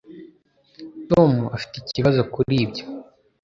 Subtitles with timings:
[1.09, 2.83] Tom afite ikibazo kuri ibyo?